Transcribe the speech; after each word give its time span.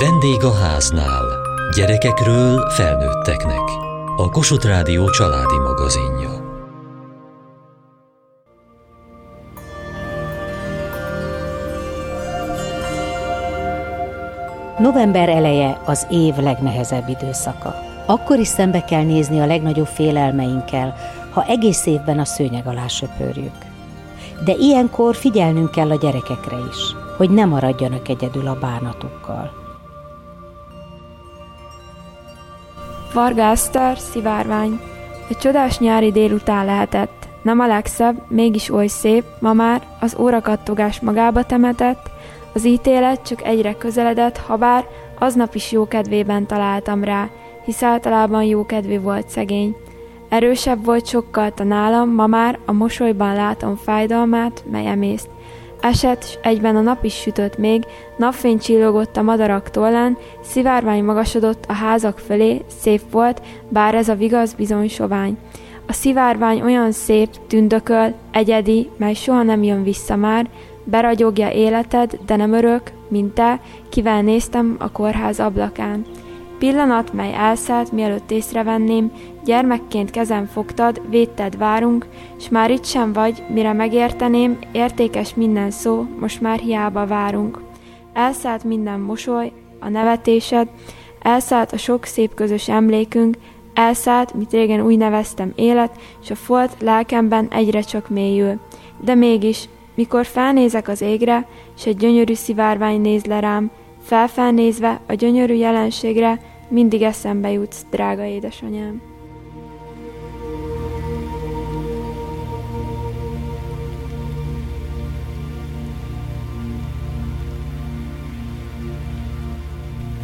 Vendég 0.00 0.44
a 0.44 0.52
háznál. 0.54 1.24
Gyerekekről 1.76 2.70
felnőtteknek. 2.70 3.62
A 4.16 4.28
Kossuth 4.30 4.66
Rádió 4.66 5.10
családi 5.10 5.58
magazinja. 5.58 6.30
November 14.78 15.28
eleje 15.28 15.80
az 15.84 16.06
év 16.10 16.36
legnehezebb 16.36 17.08
időszaka. 17.08 17.74
Akkor 18.06 18.38
is 18.38 18.48
szembe 18.48 18.84
kell 18.84 19.04
nézni 19.04 19.40
a 19.40 19.46
legnagyobb 19.46 19.86
félelmeinkkel, 19.86 20.94
ha 21.30 21.44
egész 21.44 21.86
évben 21.86 22.18
a 22.18 22.24
szőnyeg 22.24 22.66
alá 22.66 22.86
söpörjük. 22.86 23.56
De 24.44 24.52
ilyenkor 24.52 25.14
figyelnünk 25.14 25.70
kell 25.70 25.90
a 25.90 25.98
gyerekekre 25.98 26.56
is, 26.70 26.94
hogy 27.16 27.30
ne 27.30 27.44
maradjanak 27.44 28.08
egyedül 28.08 28.46
a 28.46 28.58
bánatukkal. 28.60 29.66
Varga 33.12 33.42
Eszter, 33.42 33.98
szivárvány. 33.98 34.80
Egy 35.28 35.36
csodás 35.36 35.78
nyári 35.78 36.12
délután 36.12 36.64
lehetett. 36.64 37.28
Nem 37.42 37.60
a 37.60 37.66
legszebb, 37.66 38.22
mégis 38.28 38.70
oly 38.70 38.86
szép, 38.86 39.24
ma 39.40 39.52
már 39.52 39.82
az 40.00 40.16
órakattogás 40.18 41.00
magába 41.00 41.42
temetett, 41.42 42.10
az 42.52 42.64
ítélet 42.64 43.22
csak 43.22 43.42
egyre 43.42 43.74
közeledett, 43.74 44.36
habár 44.36 44.86
aznap 45.18 45.54
is 45.54 45.72
jókedvében 45.72 46.46
találtam 46.46 47.04
rá, 47.04 47.28
hisz 47.64 47.82
általában 47.82 48.42
jókedvű 48.42 49.00
volt 49.00 49.28
szegény. 49.28 49.76
Erősebb 50.28 50.84
volt 50.84 51.06
sokkal 51.06 51.52
a 51.56 51.62
nálam, 51.62 52.14
ma 52.14 52.26
már 52.26 52.58
a 52.64 52.72
mosolyban 52.72 53.34
látom 53.34 53.76
fájdalmát, 53.76 54.64
mely 54.70 54.86
emészt. 54.86 55.28
Esett, 55.80 56.24
s 56.24 56.38
egyben 56.42 56.76
a 56.76 56.80
nap 56.80 57.04
is 57.04 57.14
sütött 57.14 57.58
még, 57.58 57.84
napfény 58.16 58.58
csillogott 58.58 59.16
a 59.16 59.22
madarak 59.22 59.70
tollán, 59.70 60.16
szivárvány 60.42 61.04
magasodott 61.04 61.64
a 61.68 61.72
házak 61.72 62.18
fölé, 62.18 62.64
szép 62.80 63.00
volt, 63.10 63.42
bár 63.68 63.94
ez 63.94 64.08
a 64.08 64.14
vigaz 64.14 64.54
bizony 64.54 64.88
sovány. 64.88 65.38
A 65.86 65.92
szivárvány 65.92 66.60
olyan 66.62 66.92
szép, 66.92 67.28
tündököl, 67.46 68.14
egyedi, 68.32 68.90
mely 68.96 69.14
soha 69.14 69.42
nem 69.42 69.62
jön 69.62 69.82
vissza 69.82 70.16
már, 70.16 70.48
beragyogja 70.84 71.50
életed, 71.50 72.18
de 72.26 72.36
nem 72.36 72.52
örök, 72.52 72.82
mint 73.08 73.34
te, 73.34 73.60
kivel 73.88 74.22
néztem 74.22 74.76
a 74.78 74.92
kórház 74.92 75.40
ablakán. 75.40 76.04
Pillanat, 76.58 77.12
mely 77.12 77.34
elszállt, 77.34 77.92
mielőtt 77.92 78.30
észrevenném, 78.30 79.12
gyermekként 79.48 80.10
kezem 80.10 80.46
fogtad, 80.46 81.02
védted 81.10 81.56
várunk, 81.56 82.06
s 82.40 82.48
már 82.48 82.70
itt 82.70 82.84
sem 82.84 83.12
vagy, 83.12 83.42
mire 83.48 83.72
megérteném, 83.72 84.58
értékes 84.72 85.34
minden 85.34 85.70
szó, 85.70 86.06
most 86.20 86.40
már 86.40 86.58
hiába 86.58 87.06
várunk. 87.06 87.60
Elszállt 88.12 88.64
minden 88.64 89.00
mosoly, 89.00 89.52
a 89.80 89.88
nevetésed, 89.88 90.68
elszállt 91.22 91.72
a 91.72 91.76
sok 91.76 92.04
szép 92.04 92.34
közös 92.34 92.68
emlékünk, 92.68 93.36
elszállt, 93.74 94.34
mit 94.34 94.52
régen 94.52 94.80
úgy 94.80 94.96
neveztem 94.96 95.52
élet, 95.56 96.00
s 96.24 96.30
a 96.30 96.34
folt 96.34 96.76
lelkemben 96.80 97.48
egyre 97.50 97.80
csak 97.80 98.08
mélyül. 98.08 98.60
De 99.00 99.14
mégis, 99.14 99.68
mikor 99.94 100.26
felnézek 100.26 100.88
az 100.88 101.00
égre, 101.00 101.46
s 101.78 101.86
egy 101.86 101.96
gyönyörű 101.96 102.34
szivárvány 102.34 103.00
néz 103.00 103.24
le 103.24 103.40
rám, 103.40 103.70
felfelnézve 104.02 105.00
a 105.06 105.12
gyönyörű 105.12 105.54
jelenségre 105.54 106.40
mindig 106.68 107.02
eszembe 107.02 107.50
jutsz, 107.50 107.84
drága 107.90 108.24
édesanyám. 108.24 109.16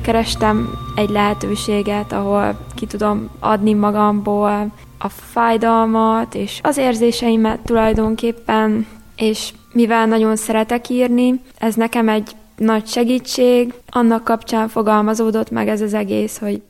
Kerestem 0.05 0.71
egy 0.95 1.11
lehetőséget, 1.11 2.13
ahol 2.13 2.59
ki 2.75 2.87
tudom 2.87 3.31
adni 3.41 3.73
magamból 3.73 4.73
a 4.99 5.09
fájdalmat 5.09 6.35
és 6.35 6.59
az 6.63 6.77
érzéseimet 6.77 7.61
tulajdonképpen, 7.61 8.87
és 9.17 9.53
mivel 9.73 10.07
nagyon 10.07 10.37
szeretek 10.37 10.89
írni, 10.89 11.41
ez 11.59 11.75
nekem 11.75 12.09
egy 12.09 12.31
nagy 12.57 12.87
segítség. 12.87 13.75
Annak 13.89 14.25
kapcsán 14.25 14.69
fogalmazódott 14.69 15.51
meg 15.51 15.69
ez 15.69 15.81
az 15.81 15.95
egész, 15.95 16.39
hogy 16.39 16.63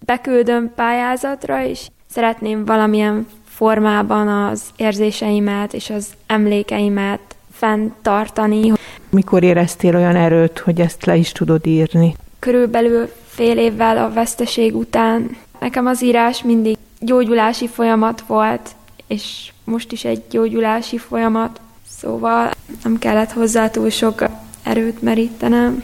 beküldöm 0.00 0.72
pályázatra, 0.74 1.64
és 1.64 1.88
szeretném 2.10 2.64
valamilyen 2.64 3.26
formában 3.44 4.28
az 4.28 4.62
érzéseimet 4.76 5.74
és 5.74 5.90
az 5.90 6.06
emlékeimet 6.26 7.20
fenntartani. 7.52 8.72
Mikor 9.10 9.42
éreztél 9.42 9.96
olyan 9.96 10.16
erőt, 10.16 10.58
hogy 10.58 10.80
ezt 10.80 11.04
le 11.04 11.16
is 11.16 11.32
tudod 11.32 11.66
írni? 11.66 12.14
Körülbelül 12.40 13.12
fél 13.26 13.58
évvel 13.58 13.98
a 13.98 14.12
veszteség 14.12 14.76
után 14.76 15.36
nekem 15.60 15.86
az 15.86 16.02
írás 16.02 16.42
mindig 16.42 16.76
gyógyulási 17.00 17.68
folyamat 17.68 18.20
volt, 18.26 18.70
és 19.06 19.52
most 19.64 19.92
is 19.92 20.04
egy 20.04 20.22
gyógyulási 20.30 20.98
folyamat, 20.98 21.60
szóval 21.88 22.50
nem 22.82 22.98
kellett 22.98 23.32
hozzá 23.32 23.70
túl 23.70 23.90
sok 23.90 24.24
erőt 24.62 25.02
merítenem. 25.02 25.82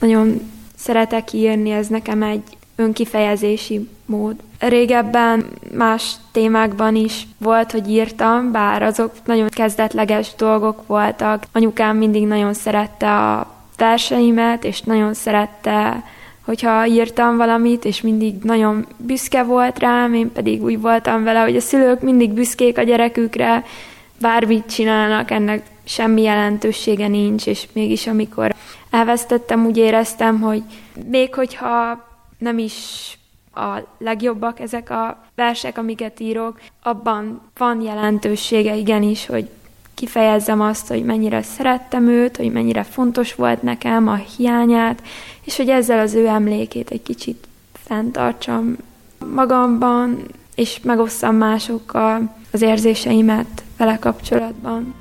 Nagyon 0.00 0.50
szeretek 0.76 1.32
írni, 1.32 1.70
ez 1.70 1.86
nekem 1.86 2.22
egy 2.22 2.42
önkifejezési 2.76 3.88
mód. 4.06 4.34
Régebben 4.58 5.46
más 5.74 6.12
témákban 6.32 6.94
is 6.94 7.26
volt, 7.38 7.72
hogy 7.72 7.90
írtam, 7.90 8.52
bár 8.52 8.82
azok 8.82 9.12
nagyon 9.24 9.48
kezdetleges 9.48 10.34
dolgok 10.36 10.86
voltak. 10.86 11.44
Anyukám 11.52 11.96
mindig 11.96 12.26
nagyon 12.26 12.54
szerette 12.54 13.16
a 13.16 13.61
verseimet, 13.76 14.64
és 14.64 14.80
nagyon 14.80 15.14
szerette, 15.14 16.04
hogyha 16.44 16.86
írtam 16.86 17.36
valamit, 17.36 17.84
és 17.84 18.00
mindig 18.00 18.34
nagyon 18.42 18.86
büszke 18.96 19.42
volt 19.42 19.78
rám, 19.78 20.14
én 20.14 20.32
pedig 20.32 20.62
úgy 20.62 20.80
voltam 20.80 21.22
vele, 21.24 21.40
hogy 21.40 21.56
a 21.56 21.60
szülők 21.60 22.00
mindig 22.00 22.30
büszkék 22.30 22.78
a 22.78 22.82
gyerekükre, 22.82 23.64
bármit 24.20 24.66
csinálnak, 24.66 25.30
ennek 25.30 25.66
semmi 25.84 26.22
jelentősége 26.22 27.08
nincs, 27.08 27.46
és 27.46 27.66
mégis 27.72 28.06
amikor 28.06 28.54
elvesztettem, 28.90 29.66
úgy 29.66 29.76
éreztem, 29.76 30.40
hogy 30.40 30.62
még 31.10 31.34
hogyha 31.34 32.04
nem 32.38 32.58
is 32.58 33.18
a 33.54 33.78
legjobbak 33.98 34.60
ezek 34.60 34.90
a 34.90 35.24
versek, 35.34 35.78
amiket 35.78 36.20
írok, 36.20 36.60
abban 36.82 37.40
van 37.56 37.80
jelentősége 37.80 38.74
igenis, 38.74 39.26
hogy 39.26 39.48
kifejezzem 40.02 40.60
azt, 40.60 40.88
hogy 40.88 41.04
mennyire 41.04 41.42
szerettem 41.42 42.08
őt, 42.08 42.36
hogy 42.36 42.52
mennyire 42.52 42.82
fontos 42.82 43.34
volt 43.34 43.62
nekem 43.62 44.08
a 44.08 44.14
hiányát, 44.14 45.02
és 45.44 45.56
hogy 45.56 45.68
ezzel 45.68 45.98
az 45.98 46.14
ő 46.14 46.26
emlékét 46.26 46.90
egy 46.90 47.02
kicsit 47.02 47.48
fenntartsam 47.72 48.76
magamban, 49.34 50.22
és 50.54 50.80
megosszam 50.80 51.36
másokkal 51.36 52.34
az 52.52 52.62
érzéseimet 52.62 53.62
vele 53.76 53.98
kapcsolatban. 53.98 54.94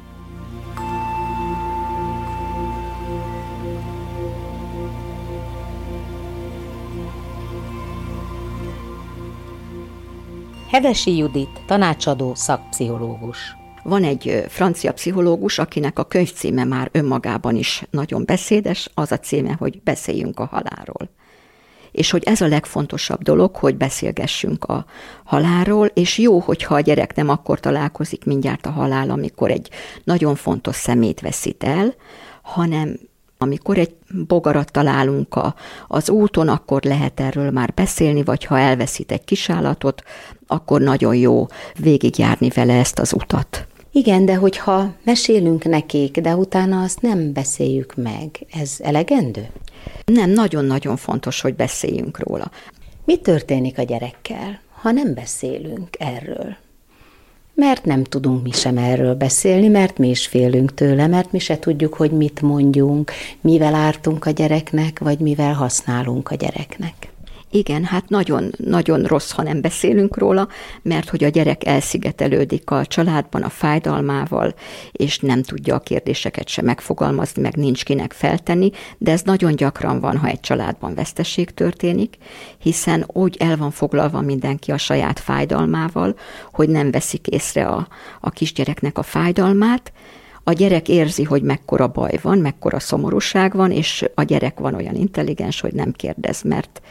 Hevesi 10.70 11.18
Judit, 11.18 11.62
tanácsadó 11.66 12.36
szakpszichológus. 12.36 13.60
Van 13.84 14.04
egy 14.04 14.46
francia 14.48 14.94
pszichológus, 14.94 15.60
akinek 15.60 16.00
a 16.00 16.04
könyv 16.04 16.34
címe 16.34 16.64
már 16.64 16.90
önmagában 16.92 17.56
is 17.56 17.84
nagyon 17.90 18.24
beszédes, 18.26 18.90
az 18.94 19.12
a 19.12 19.18
címe, 19.18 19.56
hogy 19.60 19.82
Beszéljünk 19.84 20.40
a 20.40 20.46
halálról. 20.46 21.10
És 21.92 22.12
hogy 22.12 22.24
ez 22.24 22.42
a 22.42 22.48
legfontosabb 22.48 23.24
dolog, 23.24 23.56
hogy 23.56 23.76
beszélgessünk 23.76 24.64
a 24.64 24.86
halálról, 25.24 25.88
és 25.88 26.18
jó, 26.18 26.40
hogyha 26.40 26.76
a 26.76 26.80
gyerek 26.80 27.16
nem 27.16 27.30
akkor 27.30 27.60
találkozik 27.60 28.26
mindjárt 28.26 28.66
a 28.66 28.70
halál, 28.70 29.10
amikor 29.10 29.52
egy 29.52 29.70
nagyon 30.04 30.36
fontos 30.36 30.76
szemét 30.76 31.20
veszít 31.20 31.64
el, 31.64 31.96
hanem 32.42 33.00
amikor 33.38 33.78
egy 33.78 33.96
bogarat 34.28 34.72
találunk 34.72 35.36
a, 35.36 35.56
az 35.88 36.10
úton, 36.10 36.48
akkor 36.48 36.84
lehet 36.84 37.20
erről 37.20 37.52
már 37.52 37.74
beszélni, 37.74 38.24
vagy 38.24 38.46
ha 38.46 38.60
elveszít 38.60 39.12
egy 39.12 39.24
kisállatot, 39.24 40.04
akkor 40.48 40.82
nagyon 40.82 41.16
jó 41.16 41.48
végigjárni 41.78 42.50
vele 42.50 42.74
ezt 42.74 43.00
az 43.00 43.14
utat. 43.14 43.68
Igen, 43.94 44.26
de 44.26 44.36
hogyha 44.36 44.94
mesélünk 45.04 45.64
nekik, 45.64 46.20
de 46.20 46.36
utána 46.36 46.82
azt 46.82 47.02
nem 47.02 47.34
beszéljük 47.34 47.96
meg, 47.96 48.46
ez 48.52 48.76
elegendő? 48.80 49.50
Nem, 50.06 50.30
nagyon-nagyon 50.30 50.98
fontos, 50.98 51.42
hogy 51.42 51.56
beszéljünk 51.56 52.20
róla. 52.20 52.52
Mi 53.06 53.18
történik 53.18 53.78
a 53.78 53.84
gyerekkel, 53.84 54.62
ha 54.82 54.92
nem 54.92 55.14
beszélünk 55.14 55.90
erről? 56.00 56.56
Mert 57.54 57.86
nem 57.86 58.04
tudunk 58.04 58.44
mi 58.44 58.52
sem 58.52 58.78
erről 58.78 59.16
beszélni, 59.16 59.68
mert 59.68 59.98
mi 59.98 60.10
is 60.10 60.28
félünk 60.28 60.74
tőle, 60.74 61.08
mert 61.08 61.32
mi 61.32 61.40
se 61.40 61.60
tudjuk, 61.60 61.94
hogy 61.94 62.12
mit 62.12 62.42
mondjunk, 62.42 63.12
mivel 63.42 63.74
ártunk 63.74 64.26
a 64.26 64.32
gyereknek, 64.32 65.00
vagy 65.00 65.20
mivel 65.20 65.54
használunk 65.54 66.32
a 66.32 66.36
gyereknek. 66.36 67.12
Igen, 67.54 67.84
hát 67.84 68.10
nagyon, 68.10 68.52
nagyon 68.58 69.04
rossz, 69.04 69.32
ha 69.32 69.44
nem 69.44 69.62
beszélünk 69.62 70.18
róla, 70.18 70.48
mert 70.82 71.10
hogy 71.10 71.24
a 71.24 71.30
gyerek 71.30 71.66
elszigetelődik 71.66 72.70
a 72.70 72.86
családban 72.86 73.42
a 73.42 73.50
fájdalmával, 73.50 74.54
és 74.92 75.20
nem 75.20 75.44
tudja 75.44 75.76
a 75.76 75.80
kérdéseket 75.80 76.48
se 76.48 76.62
megfogalmazni, 76.62 77.42
meg 77.42 77.56
nincs 77.56 77.84
kinek 77.84 78.14
feltenni, 78.14 78.72
de 78.98 79.12
ez 79.12 79.22
nagyon 79.22 79.56
gyakran 79.56 80.00
van, 80.00 80.18
ha 80.18 80.28
egy 80.28 80.40
családban 80.40 80.94
veszteség 80.94 81.54
történik, 81.54 82.18
hiszen 82.58 83.06
úgy 83.08 83.38
el 83.40 83.58
van 83.58 83.72
foglalva 83.72 84.22
mindenki 84.22 84.72
a 84.72 84.78
saját 84.78 85.20
fájdalmával, 85.20 86.16
hogy 86.52 86.70
nem 86.70 86.92
veszik 86.92 87.28
észre 87.28 87.66
a, 87.66 87.88
a 88.22 88.30
kisgyereknek 88.30 88.98
a 88.98 89.04
fájdalmát, 89.04 89.92
a 90.44 90.54
gyerek 90.54 90.90
érzi, 90.90 91.24
hogy 91.24 91.42
mekkora 91.42 91.88
baj 91.88 92.20
van, 92.22 92.38
mekkora 92.38 92.80
szomorúság 92.80 93.56
van, 93.56 93.72
és 93.72 94.06
a 94.16 94.24
gyerek 94.24 94.60
van 94.60 94.74
olyan 94.74 94.96
intelligens, 94.96 95.62
hogy 95.62 95.74
nem 95.74 95.92
kérdez, 95.92 96.42
mert 96.42 96.82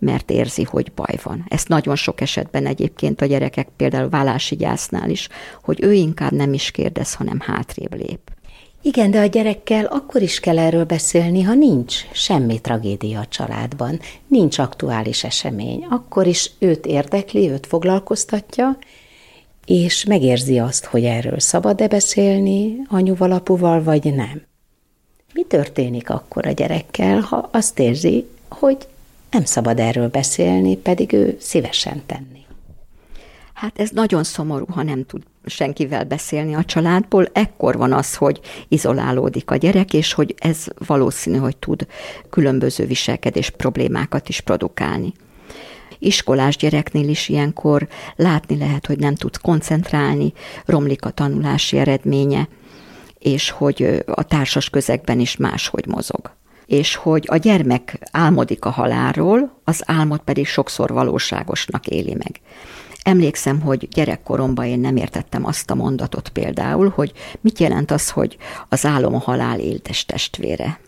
mert 0.00 0.30
érzi, 0.30 0.62
hogy 0.62 0.92
baj 0.92 1.18
van. 1.22 1.44
Ezt 1.48 1.68
nagyon 1.68 1.96
sok 1.96 2.20
esetben 2.20 2.66
egyébként 2.66 3.20
a 3.20 3.26
gyerekek, 3.26 3.68
például 3.76 4.08
vállási 4.08 4.56
gyásznál 4.56 5.10
is, 5.10 5.28
hogy 5.62 5.82
ő 5.82 5.92
inkább 5.92 6.32
nem 6.32 6.52
is 6.52 6.70
kérdez, 6.70 7.14
hanem 7.14 7.40
hátrébb 7.40 7.94
lép. 7.94 8.20
Igen, 8.82 9.10
de 9.10 9.20
a 9.20 9.26
gyerekkel 9.26 9.84
akkor 9.84 10.22
is 10.22 10.40
kell 10.40 10.58
erről 10.58 10.84
beszélni, 10.84 11.42
ha 11.42 11.54
nincs 11.54 11.94
semmi 12.12 12.60
tragédia 12.60 13.20
a 13.20 13.26
családban, 13.26 14.00
nincs 14.26 14.58
aktuális 14.58 15.24
esemény. 15.24 15.86
Akkor 15.90 16.26
is 16.26 16.50
őt 16.58 16.86
érdekli, 16.86 17.50
őt 17.50 17.66
foglalkoztatja, 17.66 18.78
és 19.66 20.04
megérzi 20.04 20.58
azt, 20.58 20.84
hogy 20.84 21.04
erről 21.04 21.38
szabad-e 21.38 21.88
beszélni 21.88 22.76
anyuval, 22.88 23.32
apuval, 23.32 23.82
vagy 23.82 24.14
nem. 24.14 24.42
Mi 25.34 25.42
történik 25.42 26.10
akkor 26.10 26.46
a 26.46 26.50
gyerekkel, 26.50 27.20
ha 27.20 27.48
azt 27.52 27.78
érzi, 27.78 28.26
hogy 28.48 28.76
nem 29.30 29.44
szabad 29.44 29.78
erről 29.78 30.08
beszélni, 30.08 30.76
pedig 30.76 31.12
ő 31.12 31.36
szívesen 31.40 32.02
tenni. 32.06 32.40
Hát 33.60 33.78
ez 33.78 33.90
nagyon 33.90 34.24
szomorú, 34.24 34.64
ha 34.68 34.82
nem 34.82 35.06
tud 35.06 35.22
senkivel 35.44 36.04
beszélni 36.04 36.54
a 36.54 36.64
családból. 36.64 37.28
Ekkor 37.32 37.76
van 37.76 37.92
az, 37.92 38.14
hogy 38.14 38.40
izolálódik 38.68 39.50
a 39.50 39.56
gyerek, 39.56 39.92
és 39.92 40.12
hogy 40.12 40.34
ez 40.38 40.66
valószínű, 40.86 41.36
hogy 41.36 41.56
tud 41.56 41.86
különböző 42.30 42.86
viselkedés 42.86 43.50
problémákat 43.50 44.28
is 44.28 44.40
produkálni. 44.40 45.12
Iskolás 45.98 46.56
gyereknél 46.56 47.08
is 47.08 47.28
ilyenkor 47.28 47.88
látni 48.16 48.56
lehet, 48.56 48.86
hogy 48.86 48.98
nem 48.98 49.14
tud 49.14 49.36
koncentrálni, 49.36 50.32
romlik 50.64 51.04
a 51.04 51.10
tanulási 51.10 51.78
eredménye, 51.78 52.48
és 53.18 53.50
hogy 53.50 54.04
a 54.06 54.22
társas 54.22 54.70
közegben 54.70 55.20
is 55.20 55.36
máshogy 55.36 55.86
mozog 55.86 56.38
és 56.70 56.94
hogy 56.94 57.26
a 57.30 57.36
gyermek 57.36 58.08
álmodik 58.10 58.64
a 58.64 58.70
halálról, 58.70 59.60
az 59.64 59.82
álmot 59.86 60.20
pedig 60.20 60.46
sokszor 60.46 60.90
valóságosnak 60.90 61.86
éli 61.86 62.14
meg. 62.14 62.40
Emlékszem, 63.02 63.60
hogy 63.60 63.88
gyerekkoromban 63.88 64.64
én 64.64 64.80
nem 64.80 64.96
értettem 64.96 65.46
azt 65.46 65.70
a 65.70 65.74
mondatot 65.74 66.28
például, 66.28 66.92
hogy 66.94 67.12
mit 67.40 67.58
jelent 67.58 67.90
az, 67.90 68.10
hogy 68.10 68.36
az 68.68 68.86
álom 68.86 69.14
a 69.14 69.18
halál 69.18 69.60
éltes 69.60 70.04
testvére. 70.06 70.80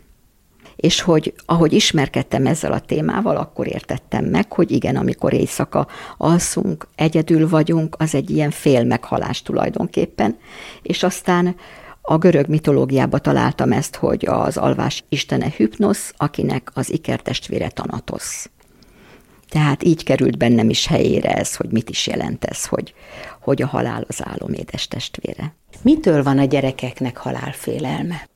És 0.77 1.01
hogy 1.01 1.35
ahogy 1.47 1.73
ismerkedtem 1.73 2.47
ezzel 2.47 2.73
a 2.73 2.81
témával, 2.81 3.37
akkor 3.37 3.67
értettem 3.67 4.25
meg, 4.25 4.53
hogy 4.53 4.71
igen, 4.71 4.97
amikor 4.97 5.33
éjszaka 5.33 5.87
alszunk, 6.17 6.87
egyedül 6.95 7.49
vagyunk, 7.49 7.97
az 7.99 8.15
egy 8.15 8.31
ilyen 8.31 8.51
fél 8.51 8.85
meghalás 8.85 9.43
tulajdonképpen, 9.43 10.39
és 10.83 11.03
aztán 11.03 11.57
a 12.03 12.19
görög 12.19 12.49
mitológiába 12.49 13.19
találtam 13.19 13.73
ezt, 13.73 13.97
hogy 13.97 14.27
az 14.27 14.57
alvás 14.57 15.05
istene 15.09 15.47
Hypnosz, 15.57 16.15
akinek 16.17 16.71
az 16.75 16.91
ikertestvére 16.91 17.69
Tanatosz. 17.69 18.51
Tehát 19.49 19.83
így 19.83 20.05
került 20.05 20.39
bennem 20.39 20.71
is 20.71 20.87
helyére 20.87 21.35
ez, 21.35 21.57
hogy 21.57 21.71
mit 21.71 21.91
is 21.91 22.07
jelent 22.07 22.45
ez, 22.45 22.67
hogy, 22.67 22.95
hogy 23.41 23.63
a 23.63 23.67
halál 23.67 24.05
az 24.09 24.25
álom 24.25 24.53
édes 24.53 24.89
testvére. 24.89 25.55
Mitől 25.83 26.23
van 26.23 26.39
a 26.39 26.45
gyerekeknek 26.45 27.17
halálfélelme? 27.17 28.29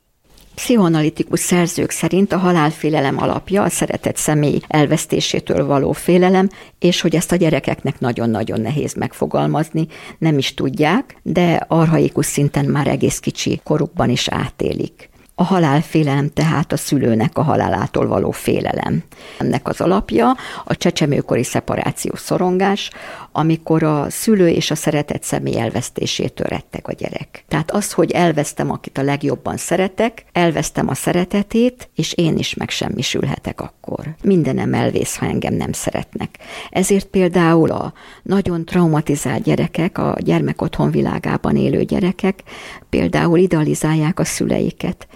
Pszichoanalitikus 0.57 1.41
szerzők 1.41 1.91
szerint 1.91 2.33
a 2.33 2.39
halálfélelem 2.39 3.23
alapja 3.23 3.63
a 3.63 3.69
szeretett 3.69 4.17
személy 4.17 4.61
elvesztésétől 4.69 5.67
való 5.67 5.93
félelem, 5.93 6.49
és 6.79 7.01
hogy 7.01 7.17
ezt 7.17 7.33
a 7.33 7.37
gyerekeknek 7.37 8.01
nagyon-nagyon 8.01 8.61
nehéz 8.61 8.95
megfogalmazni, 8.95 9.87
nem 10.19 10.39
is 10.39 10.55
tudják, 10.55 11.17
de 11.23 11.65
arhaikus 11.69 12.27
szinten 12.27 12.65
már 12.65 12.87
egész 12.87 13.19
kicsi 13.19 13.61
korukban 13.65 14.11
is 14.11 14.29
átélik. 14.29 15.09
A 15.39 15.45
halálfélelem 15.45 16.29
tehát 16.29 16.73
a 16.73 16.77
szülőnek 16.77 17.39
a 17.39 17.43
halálától 17.43 18.07
való 18.07 18.31
félelem. 18.31 19.03
Ennek 19.39 19.69
az 19.69 19.81
alapja 19.81 20.37
a 20.65 20.77
csecsemőkori 20.77 21.43
szeparáció 21.43 22.15
szorongás, 22.15 22.91
amikor 23.33 23.83
a 23.83 24.11
szülő 24.11 24.49
és 24.49 24.71
a 24.71 24.75
szeretett 24.75 25.23
személy 25.23 25.59
elvesztésétől 25.59 26.47
retteg 26.47 26.81
a 26.89 26.93
gyerek. 26.93 27.45
Tehát 27.49 27.71
az, 27.71 27.93
hogy 27.93 28.11
elvesztem, 28.11 28.71
akit 28.71 28.99
a 28.99 29.03
legjobban 29.03 29.57
szeretek, 29.57 30.25
elvesztem 30.33 30.89
a 30.89 30.95
szeretetét, 30.95 31.89
és 31.95 32.13
én 32.13 32.39
is 32.39 32.55
megsemmisülhetek 32.55 33.61
akkor. 33.61 34.15
Mindenem 34.23 34.75
elvész, 34.75 35.17
ha 35.17 35.27
engem 35.27 35.55
nem 35.55 35.73
szeretnek. 35.73 36.39
Ezért 36.71 37.07
például 37.07 37.71
a 37.71 37.93
nagyon 38.23 38.65
traumatizált 38.65 39.43
gyerekek, 39.43 39.99
a 39.99 40.17
gyermekotthon 40.19 40.91
világában 40.91 41.57
élő 41.57 41.83
gyerekek 41.83 42.43
például 42.91 43.39
idealizálják 43.39 44.19
a 44.19 44.25
szüleiket, 44.25 45.07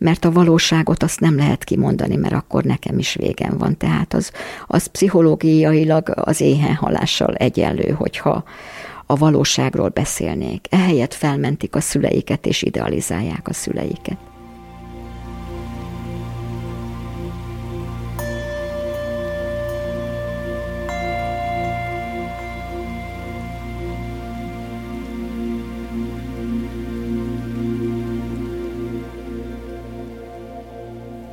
mert 0.00 0.24
a 0.24 0.30
valóságot 0.30 1.02
azt 1.02 1.20
nem 1.20 1.36
lehet 1.36 1.64
kimondani, 1.64 2.16
mert 2.16 2.34
akkor 2.34 2.64
nekem 2.64 2.98
is 2.98 3.14
végem 3.14 3.58
van. 3.58 3.76
Tehát 3.76 4.14
az, 4.14 4.32
az 4.66 4.86
pszichológiailag 4.86 6.12
az 6.14 6.40
éhenhalással 6.40 7.34
egyenlő, 7.34 7.90
hogyha 7.90 8.44
a 9.06 9.16
valóságról 9.16 9.88
beszélnék. 9.88 10.66
Ehelyett 10.70 11.14
felmentik 11.14 11.74
a 11.74 11.80
szüleiket 11.80 12.46
és 12.46 12.62
idealizálják 12.62 13.48
a 13.48 13.52
szüleiket. 13.52 14.29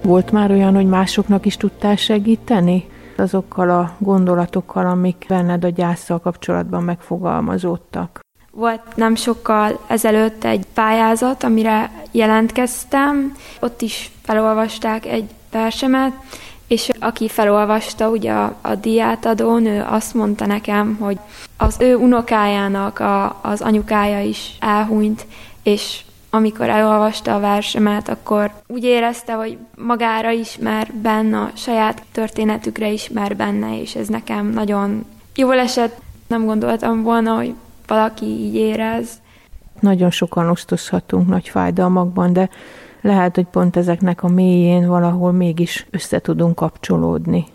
Volt 0.07 0.31
már 0.31 0.51
olyan, 0.51 0.75
hogy 0.75 0.85
másoknak 0.85 1.45
is 1.45 1.57
tudtál 1.57 1.95
segíteni? 1.95 2.89
Azokkal 3.17 3.69
a 3.69 3.95
gondolatokkal, 3.97 4.85
amik 4.85 5.25
benned 5.27 5.63
a 5.63 5.69
gyászsal 5.69 6.19
kapcsolatban 6.19 6.83
megfogalmazódtak. 6.83 8.19
Volt 8.51 8.81
nem 8.95 9.15
sokkal 9.15 9.79
ezelőtt 9.87 10.43
egy 10.43 10.65
pályázat, 10.73 11.43
amire 11.43 11.91
jelentkeztem. 12.11 13.35
Ott 13.59 13.81
is 13.81 14.11
felolvasták 14.21 15.05
egy 15.05 15.29
versemet, 15.51 16.13
és 16.67 16.89
aki 16.99 17.27
felolvasta, 17.27 18.09
ugye 18.09 18.31
a, 18.31 18.55
a 18.61 18.75
diátadón, 18.75 19.65
ő 19.65 19.85
azt 19.89 20.13
mondta 20.13 20.45
nekem, 20.45 20.97
hogy 20.99 21.17
az 21.57 21.75
ő 21.79 21.95
unokájának 21.95 22.99
a, 22.99 23.39
az 23.41 23.61
anyukája 23.61 24.21
is 24.21 24.57
elhunyt, 24.59 25.25
és 25.63 26.01
amikor 26.29 26.69
elolvasta 26.69 27.35
a 27.35 27.39
versemet, 27.39 28.09
akkor 28.09 28.51
úgy 28.67 28.83
érezte, 28.83 29.33
hogy 29.33 29.57
magára 29.75 30.31
ismer 30.31 30.91
benne, 31.01 31.39
a 31.39 31.51
saját 31.55 32.03
történetükre 32.11 32.91
ismer 32.91 33.35
benne, 33.35 33.81
és 33.81 33.95
ez 33.95 34.07
nekem 34.07 34.49
nagyon 34.49 35.05
jól 35.35 35.57
esett. 35.59 36.01
Nem 36.27 36.45
gondoltam 36.45 37.03
volna, 37.03 37.35
hogy 37.35 37.53
valaki 37.87 38.25
így 38.25 38.55
érez. 38.55 39.09
Nagyon 39.79 40.11
sokan 40.11 40.49
osztozhatunk 40.49 41.27
nagy 41.27 41.49
fájdalmakban, 41.49 42.33
de 42.33 42.49
lehet, 43.01 43.35
hogy 43.35 43.45
pont 43.45 43.77
ezeknek 43.77 44.23
a 44.23 44.27
mélyén 44.27 44.87
valahol 44.87 45.31
mégis 45.31 45.85
össze 45.89 46.19
tudunk 46.19 46.55
kapcsolódni. 46.55 47.45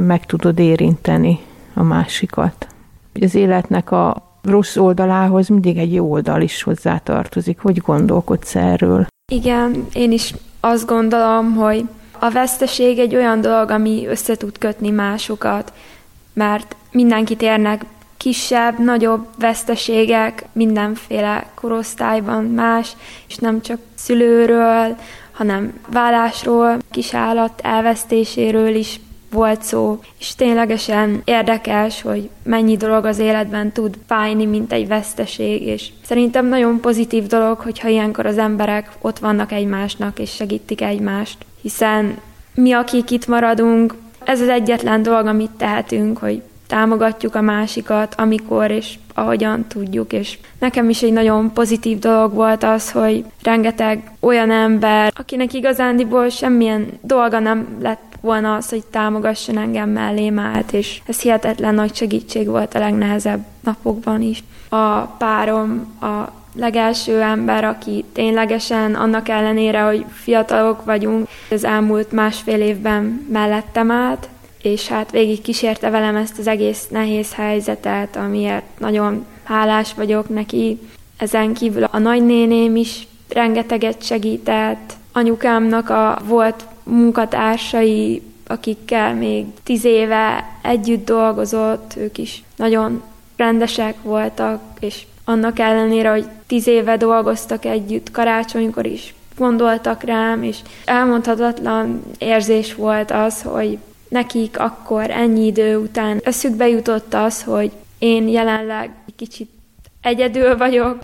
Meg 0.00 0.26
tudod 0.26 0.58
érinteni 0.58 1.38
a 1.74 1.82
másikat. 1.82 2.66
Az 3.20 3.34
életnek 3.34 3.90
a 3.90 4.27
rossz 4.48 4.76
oldalához 4.76 5.48
mindig 5.48 5.76
egy 5.76 5.94
jó 5.94 6.10
oldal 6.10 6.42
is 6.42 6.62
hozzátartozik. 6.62 7.58
Hogy 7.60 7.76
gondolkodsz 7.78 8.54
erről? 8.54 9.06
Igen, 9.32 9.86
én 9.92 10.12
is 10.12 10.34
azt 10.60 10.86
gondolom, 10.86 11.54
hogy 11.54 11.84
a 12.18 12.30
veszteség 12.30 12.98
egy 12.98 13.14
olyan 13.14 13.40
dolog, 13.40 13.70
ami 13.70 14.06
össze 14.06 14.34
tud 14.34 14.58
kötni 14.58 14.90
másokat, 14.90 15.72
mert 16.32 16.76
mindenkit 16.90 17.42
érnek 17.42 17.84
kisebb, 18.16 18.78
nagyobb 18.78 19.26
veszteségek 19.38 20.44
mindenféle 20.52 21.46
korosztályban 21.54 22.44
más, 22.44 22.92
és 23.28 23.36
nem 23.36 23.60
csak 23.60 23.78
szülőről, 23.94 24.96
hanem 25.32 25.80
vállásról, 25.92 26.76
kisállat 26.90 27.60
elvesztéséről 27.62 28.74
is 28.74 29.00
volt 29.30 29.62
szó, 29.62 30.00
és 30.18 30.34
ténylegesen 30.34 31.22
érdekes, 31.24 32.02
hogy 32.02 32.28
mennyi 32.42 32.76
dolog 32.76 33.04
az 33.04 33.18
életben 33.18 33.72
tud 33.72 33.98
fájni, 34.06 34.46
mint 34.46 34.72
egy 34.72 34.88
veszteség, 34.88 35.62
és 35.62 35.88
szerintem 36.04 36.46
nagyon 36.46 36.80
pozitív 36.80 37.26
dolog, 37.26 37.58
hogyha 37.58 37.88
ilyenkor 37.88 38.26
az 38.26 38.38
emberek 38.38 38.90
ott 39.00 39.18
vannak 39.18 39.52
egymásnak, 39.52 40.18
és 40.18 40.34
segítik 40.34 40.80
egymást, 40.80 41.36
hiszen 41.62 42.18
mi, 42.54 42.72
akik 42.72 43.10
itt 43.10 43.26
maradunk, 43.26 43.94
ez 44.24 44.40
az 44.40 44.48
egyetlen 44.48 45.02
dolog, 45.02 45.26
amit 45.26 45.50
tehetünk, 45.50 46.18
hogy 46.18 46.42
támogatjuk 46.66 47.34
a 47.34 47.40
másikat, 47.40 48.14
amikor 48.16 48.70
és 48.70 48.94
ahogyan 49.14 49.66
tudjuk, 49.68 50.12
és 50.12 50.38
nekem 50.58 50.88
is 50.88 51.02
egy 51.02 51.12
nagyon 51.12 51.52
pozitív 51.52 51.98
dolog 51.98 52.34
volt 52.34 52.62
az, 52.62 52.90
hogy 52.90 53.24
rengeteg 53.42 54.10
olyan 54.20 54.50
ember, 54.50 55.12
akinek 55.16 55.52
igazándiból 55.52 56.28
semmilyen 56.28 56.86
dolga 57.02 57.38
nem 57.38 57.78
lett 57.80 58.07
volna 58.20 58.54
az, 58.54 58.68
hogy 58.68 58.84
támogasson 58.90 59.58
engem 59.58 59.90
mellém 59.90 60.38
állt, 60.38 60.72
és 60.72 61.00
ez 61.06 61.20
hihetetlen 61.20 61.74
nagy 61.74 61.94
segítség 61.94 62.46
volt 62.46 62.74
a 62.74 62.78
legnehezebb 62.78 63.44
napokban 63.60 64.22
is. 64.22 64.44
A 64.68 65.00
párom, 65.00 65.96
a 66.00 66.32
legelső 66.54 67.20
ember, 67.20 67.64
aki 67.64 68.04
ténylegesen 68.12 68.94
annak 68.94 69.28
ellenére, 69.28 69.80
hogy 69.80 70.04
fiatalok 70.12 70.84
vagyunk, 70.84 71.28
az 71.50 71.64
elmúlt 71.64 72.12
másfél 72.12 72.60
évben 72.60 73.26
mellettem 73.30 73.90
állt, 73.90 74.28
és 74.62 74.88
hát 74.88 75.10
végig 75.10 75.40
kísérte 75.40 75.90
velem 75.90 76.16
ezt 76.16 76.38
az 76.38 76.46
egész 76.46 76.86
nehéz 76.90 77.34
helyzetet, 77.34 78.16
amiért 78.16 78.78
nagyon 78.78 79.26
hálás 79.42 79.94
vagyok 79.94 80.28
neki. 80.28 80.78
Ezen 81.16 81.54
kívül 81.54 81.84
a 81.84 81.98
nagynéném 81.98 82.76
is 82.76 83.06
rengeteget 83.28 84.02
segített, 84.02 84.92
anyukámnak 85.12 85.90
a 85.90 86.18
volt 86.24 86.64
munkatársai, 86.88 88.22
akikkel 88.46 89.14
még 89.14 89.46
tíz 89.62 89.84
éve 89.84 90.44
együtt 90.62 91.04
dolgozott, 91.04 91.94
ők 91.96 92.18
is 92.18 92.42
nagyon 92.56 93.02
rendesek 93.36 94.02
voltak, 94.02 94.60
és 94.80 95.06
annak 95.24 95.58
ellenére, 95.58 96.10
hogy 96.10 96.26
tíz 96.46 96.66
éve 96.66 96.96
dolgoztak 96.96 97.64
együtt, 97.64 98.10
karácsonykor 98.10 98.86
is 98.86 99.14
gondoltak 99.36 100.02
rám, 100.02 100.42
és 100.42 100.58
elmondhatatlan 100.84 102.02
érzés 102.18 102.74
volt 102.74 103.10
az, 103.10 103.42
hogy 103.42 103.78
nekik 104.08 104.58
akkor 104.58 105.10
ennyi 105.10 105.46
idő 105.46 105.76
után 105.76 106.20
eszükbe 106.24 106.68
jutott 106.68 107.14
az, 107.14 107.42
hogy 107.42 107.72
én 107.98 108.28
jelenleg 108.28 108.90
kicsit 109.16 109.50
egyedül 110.02 110.56
vagyok, 110.56 110.98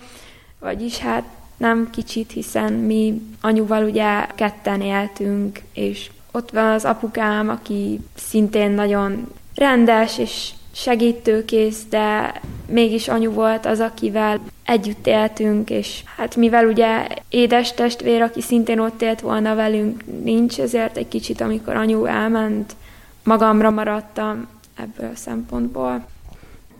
vagyis 0.59 0.97
hát 0.97 1.23
nem 1.57 1.89
kicsit, 1.89 2.31
hiszen 2.31 2.73
mi 2.73 3.21
anyuval 3.41 3.83
ugye 3.83 4.25
ketten 4.35 4.81
éltünk, 4.81 5.61
és 5.73 6.09
ott 6.31 6.51
van 6.51 6.71
az 6.71 6.85
apukám, 6.85 7.49
aki 7.49 7.99
szintén 8.15 8.71
nagyon 8.71 9.31
rendes 9.55 10.17
és 10.17 10.49
segítőkész, 10.71 11.83
de 11.89 12.41
mégis 12.67 13.07
anyu 13.07 13.31
volt 13.31 13.65
az, 13.65 13.79
akivel 13.79 14.39
együtt 14.63 15.07
éltünk, 15.07 15.69
és 15.69 16.03
hát 16.17 16.35
mivel 16.35 16.67
ugye 16.67 17.07
édes 17.29 17.73
testvér, 17.73 18.21
aki 18.21 18.41
szintén 18.41 18.79
ott 18.79 19.01
élt 19.01 19.21
volna 19.21 19.55
velünk, 19.55 20.03
nincs, 20.23 20.59
ezért 20.59 20.97
egy 20.97 21.07
kicsit, 21.07 21.41
amikor 21.41 21.75
anyu 21.75 22.05
elment, 22.05 22.75
magamra 23.23 23.69
maradtam 23.69 24.47
ebből 24.75 25.09
a 25.13 25.15
szempontból. 25.15 26.05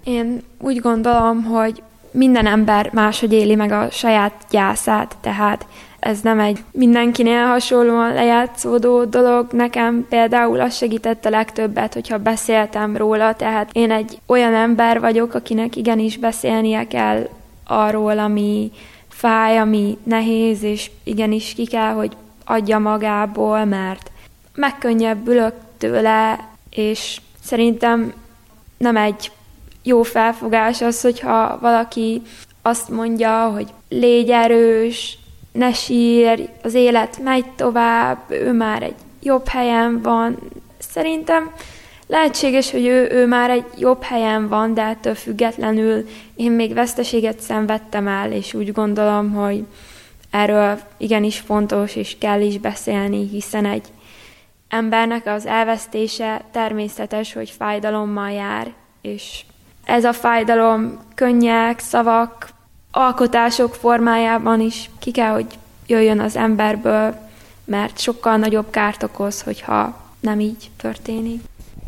Én 0.04 0.42
úgy 0.60 0.80
gondolom, 0.80 1.44
hogy 1.44 1.84
minden 2.16 2.46
ember 2.46 2.90
máshogy 2.94 3.34
éli 3.34 3.56
meg 3.56 3.72
a 3.72 3.88
saját 3.92 4.34
gyászát, 4.50 5.16
tehát 5.22 5.66
ez 6.00 6.22
nem 6.22 6.40
egy 6.40 6.64
mindenkinél 6.72 7.46
hasonlóan 7.46 8.14
lejátszódó 8.14 9.04
dolog. 9.04 9.48
Nekem 9.52 10.06
például 10.10 10.60
az 10.60 10.76
segített 10.76 11.26
a 11.26 11.30
legtöbbet, 11.30 11.94
hogyha 11.94 12.18
beszéltem 12.18 12.98
róla, 12.98 13.34
tehát 13.34 13.70
én 13.74 13.92
egy 13.92 14.20
olyan 14.26 14.54
ember 14.54 15.00
vagyok, 15.00 15.34
akinek 15.34 15.76
igenis 15.76 16.18
beszélnie 16.18 16.88
kell 16.88 17.30
arról, 17.64 18.20
ami 18.20 18.72
fáj, 19.10 19.58
ami 19.58 19.98
nehéz, 20.04 20.64
és 20.64 20.92
igenis 21.04 21.54
ki 21.54 21.66
kell, 21.66 21.94
hogy 21.94 22.16
adja 22.46 22.80
magából, 22.80 23.66
mert 23.66 24.12
megkönnyebbülök 24.56 25.54
tőle, 25.78 26.48
és 26.70 27.22
szerintem 27.44 28.14
nem 28.78 28.98
egy 28.98 29.32
jó 29.86 30.04
felfogás 30.04 30.82
az, 30.82 31.02
hogyha 31.02 31.58
valaki 31.62 32.22
azt 32.62 32.90
mondja, 32.90 33.50
hogy 33.50 33.68
légy 33.90 34.30
erős, 34.30 35.18
ne 35.52 35.74
sír, 35.74 36.50
az 36.64 36.74
élet 36.74 37.20
megy 37.24 37.46
tovább, 37.56 38.18
ő 38.28 38.52
már 38.52 38.84
egy 38.84 38.96
jobb 39.22 39.48
helyen 39.48 40.02
van. 40.02 40.40
Szerintem 40.78 41.52
lehetséges, 42.08 42.72
hogy 42.72 42.86
ő, 42.86 43.10
ő 43.12 43.28
már 43.28 43.50
egy 43.50 43.66
jobb 43.78 44.04
helyen 44.04 44.48
van, 44.48 44.74
de 44.74 44.82
ettől 44.82 45.16
függetlenül 45.16 46.08
én 46.36 46.52
még 46.52 46.74
veszteséget 46.74 47.40
szenvedtem 47.40 48.08
el, 48.08 48.32
és 48.32 48.54
úgy 48.54 48.72
gondolom, 48.72 49.34
hogy 49.34 49.64
erről 50.30 50.80
igenis 50.98 51.40
fontos, 51.40 51.96
és 51.96 52.18
kell 52.18 52.42
is 52.42 52.58
beszélni, 52.58 53.28
hiszen 53.28 53.66
egy 53.66 53.88
embernek 54.70 55.28
az 55.28 55.46
elvesztése 55.46 56.42
természetes, 56.52 57.34
hogy 57.34 57.50
fájdalommal 57.50 58.32
jár, 58.32 58.74
és 59.02 59.42
ez 59.86 60.04
a 60.04 60.14
fájdalom 60.14 61.00
könnyek, 61.16 61.80
szavak, 61.80 62.50
alkotások 62.92 63.76
formájában 63.76 64.60
is 64.60 64.90
ki 65.00 65.12
kell, 65.12 65.34
hogy 65.34 65.58
jöjjön 65.88 66.20
az 66.20 66.36
emberből, 66.36 67.16
mert 67.66 68.00
sokkal 68.00 68.38
nagyobb 68.38 68.70
kárt 68.70 69.04
okoz, 69.04 69.42
hogyha 69.42 69.96
nem 70.20 70.40
így 70.40 70.70
történik. 70.78 71.42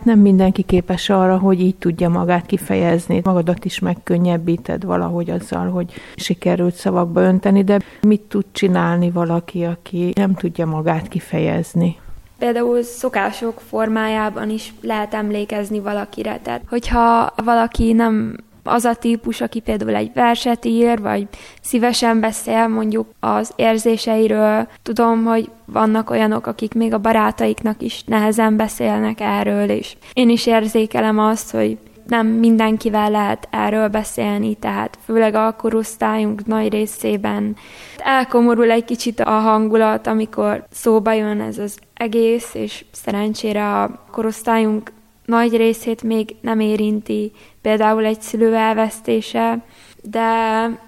Nem 0.03 0.19
mindenki 0.19 0.61
képes 0.61 1.09
arra, 1.09 1.37
hogy 1.37 1.61
így 1.61 1.75
tudja 1.75 2.09
magát 2.09 2.45
kifejezni. 2.45 3.21
Magadat 3.23 3.65
is 3.65 3.79
megkönnyebbíted 3.79 4.83
valahogy 4.83 5.29
azzal, 5.29 5.69
hogy 5.69 5.93
sikerült 6.15 6.75
szavakba 6.75 7.21
önteni, 7.21 7.63
de 7.63 7.79
mit 8.01 8.21
tud 8.21 8.45
csinálni 8.51 9.11
valaki, 9.11 9.63
aki 9.63 10.11
nem 10.15 10.33
tudja 10.33 10.65
magát 10.65 11.07
kifejezni? 11.07 11.97
Például 12.37 12.83
szokások 12.83 13.61
formájában 13.69 14.49
is 14.49 14.73
lehet 14.81 15.13
emlékezni 15.13 15.79
valakire. 15.79 16.39
Tehát, 16.43 16.61
hogyha 16.69 17.33
valaki 17.43 17.93
nem 17.93 18.35
az 18.67 18.85
a 18.85 18.93
típus, 18.93 19.41
aki 19.41 19.59
például 19.59 19.95
egy 19.95 20.11
verset 20.13 20.65
ír, 20.65 21.01
vagy 21.01 21.27
szívesen 21.61 22.19
beszél 22.19 22.67
mondjuk 22.67 23.07
az 23.19 23.51
érzéseiről. 23.55 24.67
Tudom, 24.83 25.23
hogy 25.23 25.49
vannak 25.65 26.09
olyanok, 26.09 26.47
akik 26.47 26.73
még 26.73 26.93
a 26.93 26.97
barátaiknak 26.97 27.81
is 27.81 28.03
nehezen 28.05 28.55
beszélnek 28.57 29.19
erről, 29.19 29.69
és 29.69 29.95
én 30.13 30.29
is 30.29 30.45
érzékelem 30.45 31.19
azt, 31.19 31.51
hogy 31.51 31.77
nem 32.07 32.27
mindenkivel 32.27 33.11
lehet 33.11 33.47
erről 33.51 33.87
beszélni, 33.87 34.55
tehát 34.55 34.97
főleg 35.05 35.35
a 35.35 35.55
korosztályunk 35.57 36.45
nagy 36.45 36.69
részében. 36.69 37.55
Elkomorul 37.97 38.71
egy 38.71 38.85
kicsit 38.85 39.19
a 39.19 39.31
hangulat, 39.31 40.07
amikor 40.07 40.65
szóba 40.71 41.13
jön 41.13 41.41
ez 41.41 41.57
az 41.57 41.77
egész, 41.93 42.53
és 42.53 42.85
szerencsére 42.91 43.81
a 43.81 44.05
korosztályunk 44.11 44.91
nagy 45.25 45.57
részét 45.57 46.03
még 46.03 46.35
nem 46.41 46.59
érinti, 46.59 47.31
például 47.61 48.05
egy 48.05 48.21
szülő 48.21 48.55
elvesztése, 48.55 49.63
de 50.03 50.29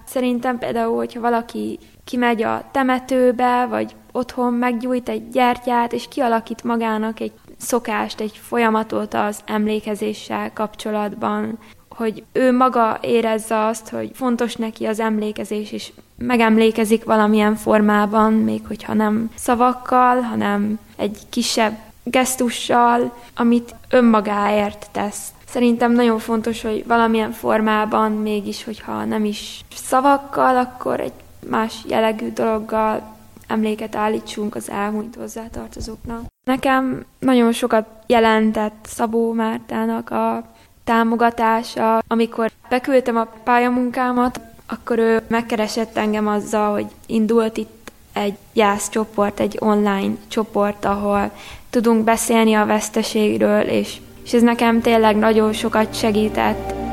szerintem 0.06 0.58
például, 0.58 0.96
hogyha 0.96 1.20
valaki 1.20 1.80
kimegy 2.04 2.44
a 2.44 2.70
temetőbe, 2.72 3.66
vagy 3.66 3.96
otthon 4.20 4.54
meggyújt 4.54 5.10
egy 5.10 5.30
gyertyát, 5.30 5.94
és 5.94 6.08
kialakít 6.10 6.64
magának 6.64 7.20
egy 7.20 7.32
szokást, 7.58 8.20
egy 8.20 8.40
folyamatot 8.44 9.14
az 9.14 9.40
emlékezéssel 9.46 10.54
kapcsolatban, 10.54 11.58
hogy 11.90 12.24
ő 12.32 12.52
maga 12.52 12.98
érezze 13.02 13.66
azt, 13.66 13.90
hogy 13.90 14.12
fontos 14.14 14.56
neki 14.56 14.86
az 14.86 15.00
emlékezés, 15.00 15.72
és 15.72 15.92
megemlékezik 16.18 17.04
valamilyen 17.04 17.56
formában, 17.56 18.34
még 18.34 18.62
hogyha 18.68 18.94
nem 18.94 19.32
szavakkal, 19.36 20.22
hanem 20.22 20.80
egy 20.96 21.18
kisebb 21.30 21.78
gesztussal, 22.04 23.18
amit 23.36 23.76
önmagáért 23.90 24.88
tesz. 24.92 25.28
Szerintem 25.48 25.92
nagyon 25.92 26.20
fontos, 26.20 26.62
hogy 26.62 26.84
valamilyen 26.88 27.32
formában 27.32 28.12
mégis, 28.12 28.64
hogyha 28.64 29.06
nem 29.06 29.26
is 29.26 29.62
szavakkal, 29.76 30.58
akkor 30.58 31.00
egy 31.00 31.14
más 31.50 31.76
jellegű 31.88 32.32
dologgal 32.32 33.18
emléket 33.50 33.96
állítsunk 33.96 34.56
az 34.56 34.70
elhunyt 34.70 35.16
hozzátartozóknak. 35.16 36.22
Nekem 36.44 37.06
nagyon 37.20 37.52
sokat 37.52 37.88
jelentett 38.08 38.86
Szabó 38.88 39.32
Mártának 39.32 40.10
a 40.10 40.44
támogatása. 40.84 42.02
Amikor 42.08 42.52
beküldtem 42.70 43.18
a 43.18 43.28
pályamunkámat, 43.44 44.40
akkor 44.68 45.00
ő 45.00 45.22
megkeresett 45.28 45.98
engem 45.98 46.28
azzal, 46.28 46.72
hogy 46.72 46.88
indult 47.06 47.58
itt 47.58 47.92
egy 48.14 48.38
jászcsoport, 48.54 49.40
egy 49.40 49.58
online 49.60 50.16
csoport, 50.28 50.86
ahol 50.86 51.32
tudunk 51.70 52.04
beszélni 52.04 52.54
a 52.54 52.66
veszteségről, 52.66 53.62
és, 53.62 53.98
és 54.24 54.34
ez 54.34 54.42
nekem 54.42 54.82
tényleg 54.82 55.16
nagyon 55.16 55.54
sokat 55.54 55.96
segített. 55.96 56.89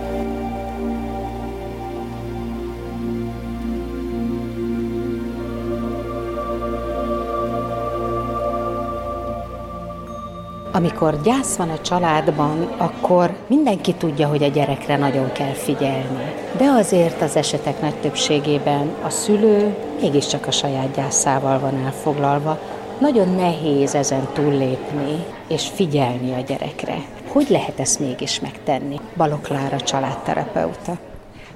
Amikor 10.76 11.21
gyász 11.23 11.56
van 11.56 11.71
a 11.71 11.80
családban, 11.80 12.75
akkor 12.76 13.37
mindenki 13.47 13.95
tudja, 13.95 14.28
hogy 14.28 14.42
a 14.42 14.49
gyerekre 14.49 14.97
nagyon 14.97 15.33
kell 15.33 15.52
figyelni. 15.52 16.35
De 16.56 16.64
azért 16.64 17.23
az 17.23 17.37
esetek 17.37 17.80
nagy 17.80 17.95
többségében 17.95 18.90
a 19.02 19.11
szülő 19.11 19.76
mégiscsak 20.00 20.47
a 20.47 20.50
saját 20.50 20.95
gyászával 20.95 21.59
van 21.59 21.85
elfoglalva, 21.85 22.59
Nagyon 22.99 23.35
nehéz 23.35 23.95
ezen 23.95 24.28
túllépni 24.33 25.25
és 25.49 25.68
figyelni 25.75 26.33
a 26.33 26.40
gyerekre. 26.40 26.97
Hogy 27.28 27.47
lehet 27.49 27.80
ezt 27.80 28.00
mégis 28.00 28.40
megtenni? 28.40 29.00
Baloklára 29.16 29.80
családterapeuta. 29.80 30.99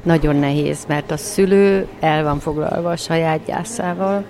Nagyon 0.03 0.37
nehéz, 0.37 0.85
mert 0.87 1.11
a 1.11 1.17
szülő 1.17 1.87
el 2.01 2.23
van 2.23 2.39
foglalva 2.39 2.91
a 2.91 2.97
saját 2.97 3.41
gyászával, 3.47 4.25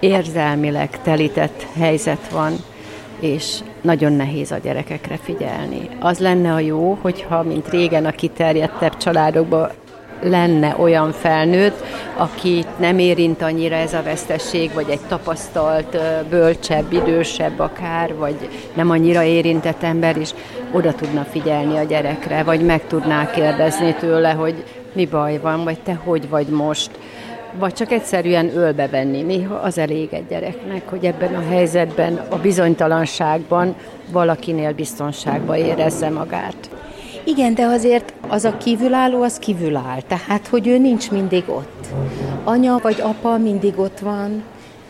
érzelmileg 0.00 1.02
telített 1.02 1.66
helyzet 1.78 2.28
van, 2.28 2.52
és 3.20 3.60
nagyon 3.86 4.12
nehéz 4.12 4.50
a 4.50 4.58
gyerekekre 4.62 5.16
figyelni. 5.16 5.88
Az 6.00 6.18
lenne 6.18 6.52
a 6.52 6.58
jó, 6.58 6.98
hogyha, 7.00 7.42
mint 7.42 7.68
régen 7.68 8.06
a 8.06 8.10
kiterjedtebb 8.10 8.96
családokban 8.96 9.70
lenne 10.22 10.74
olyan 10.78 11.12
felnőtt, 11.12 11.84
akit 12.16 12.78
nem 12.78 12.98
érint 12.98 13.42
annyira 13.42 13.74
ez 13.74 13.94
a 13.94 14.02
vesztesség, 14.02 14.72
vagy 14.74 14.88
egy 14.88 15.00
tapasztalt, 15.08 15.98
bölcsebb, 16.28 16.92
idősebb 16.92 17.58
akár, 17.58 18.14
vagy 18.14 18.48
nem 18.74 18.90
annyira 18.90 19.22
érintett 19.22 19.82
ember 19.82 20.16
is 20.16 20.30
oda 20.72 20.94
tudna 20.94 21.24
figyelni 21.24 21.76
a 21.76 21.82
gyerekre, 21.82 22.42
vagy 22.42 22.60
meg 22.60 22.86
tudná 22.86 23.30
kérdezni 23.30 23.94
tőle, 23.94 24.30
hogy 24.30 24.64
mi 24.92 25.06
baj 25.06 25.38
van, 25.38 25.64
vagy 25.64 25.78
te 25.78 25.94
hogy 26.04 26.28
vagy 26.28 26.46
most 26.46 26.90
vagy 27.58 27.72
csak 27.72 27.92
egyszerűen 27.92 28.56
ölbe 28.56 28.88
venni. 28.88 29.22
Néha 29.22 29.54
az 29.54 29.78
elég 29.78 30.08
egy 30.12 30.26
gyereknek, 30.28 30.88
hogy 30.88 31.04
ebben 31.04 31.34
a 31.34 31.48
helyzetben, 31.48 32.20
a 32.28 32.36
bizonytalanságban 32.36 33.74
valakinél 34.12 34.72
biztonságba 34.72 35.56
érezze 35.56 36.10
magát. 36.10 36.70
Igen, 37.24 37.54
de 37.54 37.64
azért 37.64 38.12
az 38.28 38.44
a 38.44 38.56
kívülálló, 38.56 39.22
az 39.22 39.38
kívüláll. 39.38 40.00
Tehát, 40.00 40.46
hogy 40.46 40.66
ő 40.66 40.78
nincs 40.78 41.10
mindig 41.10 41.44
ott. 41.46 41.86
Anya 42.44 42.78
vagy 42.82 43.00
apa 43.00 43.38
mindig 43.38 43.78
ott 43.78 43.98
van, 43.98 44.42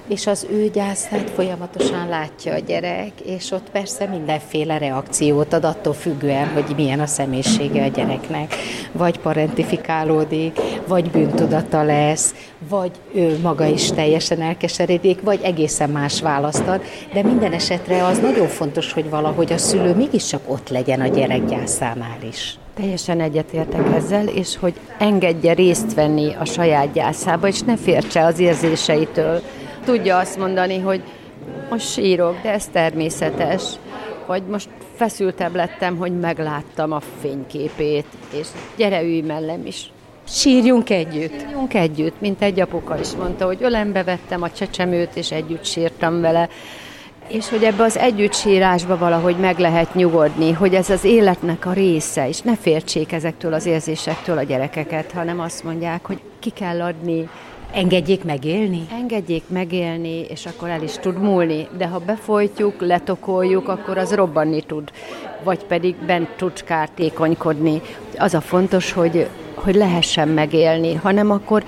és 0.09 0.27
az 0.27 0.47
ő 0.51 0.69
gyászát 0.69 1.31
folyamatosan 1.31 2.09
látja 2.09 2.55
a 2.55 2.59
gyerek, 2.59 3.13
és 3.25 3.51
ott 3.51 3.71
persze 3.71 4.07
mindenféle 4.07 4.79
reakciót 4.79 5.53
ad 5.53 5.65
attól 5.65 5.93
függően, 5.93 6.49
hogy 6.49 6.65
milyen 6.77 7.01
a 7.01 7.07
személyisége 7.07 7.85
a 7.85 7.89
gyereknek. 7.89 8.55
Vagy 8.93 9.19
parentifikálódik, 9.19 10.61
vagy 10.87 11.11
bűntudata 11.11 11.83
lesz, 11.83 12.35
vagy 12.69 12.91
ő 13.15 13.39
maga 13.43 13.65
is 13.67 13.91
teljesen 13.91 14.43
elkeseredik, 14.43 15.23
vagy 15.23 15.41
egészen 15.43 15.91
más 15.91 16.21
választ 16.21 16.67
ad, 16.67 16.81
de 17.13 17.23
minden 17.23 17.53
esetre 17.53 18.05
az 18.05 18.19
nagyon 18.19 18.49
fontos, 18.49 18.93
hogy 18.93 19.11
valahogy 19.11 19.53
a 19.53 19.59
szülő 19.59 19.95
mégiscsak 19.95 20.41
ott 20.47 20.69
legyen 20.69 21.01
a 21.01 21.07
gyerek 21.07 21.45
gyászánál 21.45 22.19
is. 22.29 22.59
Teljesen 22.75 23.21
egyetértek 23.21 23.95
ezzel, 23.95 24.27
és 24.27 24.57
hogy 24.57 24.75
engedje 24.99 25.53
részt 25.53 25.95
venni 25.95 26.35
a 26.39 26.45
saját 26.45 26.93
gyászába, 26.93 27.49
és 27.49 27.61
ne 27.61 27.77
fértse 27.77 28.25
az 28.25 28.39
érzéseitől, 28.39 29.43
tudja 29.87 30.19
azt 30.19 30.39
mondani, 30.39 30.79
hogy 30.79 31.03
most 31.71 31.91
sírok, 31.93 32.37
de 32.43 32.53
ez 32.53 32.67
természetes. 32.73 33.63
Vagy 34.27 34.43
most 34.51 34.69
feszültebb 34.95 35.55
lettem, 35.55 35.97
hogy 35.97 36.19
megláttam 36.19 36.93
a 36.93 37.01
fényképét, 37.21 38.07
és 38.33 38.47
gyere 38.77 39.03
ülj 39.03 39.21
mellem 39.21 39.67
is. 39.67 39.91
Sírjunk 40.29 40.91
együtt. 40.91 41.41
Sírjunk 41.41 41.75
együtt, 41.75 42.21
mint 42.21 42.43
egy 42.43 42.61
apuka 42.61 42.99
is 43.01 43.11
mondta, 43.11 43.47
hogy 43.47 43.59
ölembe 43.61 44.05
vettem 44.05 44.43
a 44.43 44.51
csecsemőt, 44.51 45.17
és 45.17 45.31
együtt 45.31 45.65
sírtam 45.65 46.21
vele. 46.21 46.49
És 47.29 47.49
hogy 47.49 47.65
ebbe 47.65 47.83
az 47.83 47.97
együttsírásba 47.97 48.99
valahogy 48.99 49.37
meg 49.37 49.59
lehet 49.59 49.95
nyugodni, 49.95 50.53
hogy 50.53 50.75
ez 50.75 50.91
az 50.91 51.05
életnek 51.05 51.67
a 51.67 51.73
része, 51.73 52.29
és 52.29 52.41
ne 52.41 52.57
fértsék 52.57 53.13
ezektől 53.13 53.53
az 53.53 53.67
érzésektől 53.67 54.39
a 54.39 54.43
gyerekeket, 54.43 55.13
hanem 55.13 55.41
azt 55.41 55.65
mondják, 55.65 56.07
hogy 56.07 56.21
ki 56.39 56.51
kell 56.51 56.83
adni, 56.83 57.29
Engedjék 57.73 58.25
megélni? 58.25 58.87
Engedjék 58.91 59.43
megélni, 59.49 60.21
és 60.21 60.47
akkor 60.47 60.69
el 60.69 60.83
is 60.83 60.93
tud 60.93 61.21
múlni. 61.21 61.69
De 61.79 61.87
ha 61.87 61.99
befolytjuk, 61.99 62.81
letokoljuk, 62.81 63.69
akkor 63.69 63.99
az 63.99 64.15
robbanni 64.15 64.63
tud. 64.63 64.91
Vagy 65.43 65.65
pedig 65.65 65.95
bent 66.07 66.29
tud 66.37 66.65
kártékonykodni. 66.65 67.81
Az 68.19 68.35
a 68.35 68.41
fontos, 68.41 68.93
hogy, 68.93 69.29
hogy 69.55 69.75
lehessen 69.75 70.29
megélni, 70.29 70.95
hanem 70.95 71.31
akkor, 71.31 71.65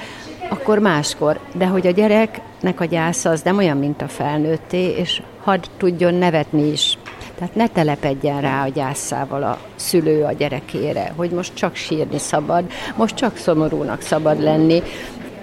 akkor 0.48 0.78
máskor. 0.78 1.40
De 1.54 1.66
hogy 1.66 1.86
a 1.86 1.90
gyereknek 1.90 2.80
a 2.80 2.84
gyásza 2.84 3.30
az 3.30 3.42
nem 3.42 3.56
olyan, 3.56 3.76
mint 3.76 4.02
a 4.02 4.08
felnőtté, 4.08 4.94
és 4.96 5.22
hadd 5.42 5.62
tudjon 5.76 6.14
nevetni 6.14 6.70
is. 6.70 6.98
Tehát 7.38 7.54
ne 7.54 7.68
telepedjen 7.68 8.40
rá 8.40 8.64
a 8.64 8.68
gyászával 8.68 9.42
a 9.42 9.58
szülő 9.76 10.22
a 10.22 10.32
gyerekére, 10.32 11.12
hogy 11.16 11.30
most 11.30 11.54
csak 11.54 11.74
sírni 11.74 12.18
szabad, 12.18 12.64
most 12.96 13.14
csak 13.14 13.36
szomorúnak 13.36 14.00
szabad 14.00 14.42
lenni, 14.42 14.82